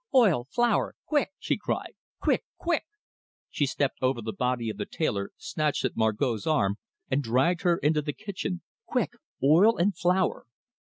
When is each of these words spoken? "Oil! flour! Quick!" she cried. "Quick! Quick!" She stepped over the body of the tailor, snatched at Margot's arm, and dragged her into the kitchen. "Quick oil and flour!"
"Oil! 0.15 0.47
flour! 0.49 0.95
Quick!" 1.05 1.29
she 1.37 1.57
cried. 1.57 1.93
"Quick! 2.19 2.43
Quick!" 2.57 2.85
She 3.51 3.67
stepped 3.67 3.99
over 4.01 4.19
the 4.19 4.33
body 4.33 4.67
of 4.71 4.77
the 4.77 4.87
tailor, 4.87 5.29
snatched 5.37 5.85
at 5.85 5.95
Margot's 5.95 6.47
arm, 6.47 6.79
and 7.11 7.21
dragged 7.21 7.61
her 7.61 7.77
into 7.77 8.01
the 8.01 8.11
kitchen. 8.13 8.63
"Quick 8.87 9.11
oil 9.43 9.77
and 9.77 9.95
flour!" 9.95 10.47